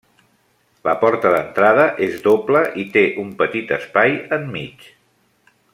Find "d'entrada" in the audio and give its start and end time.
1.33-1.85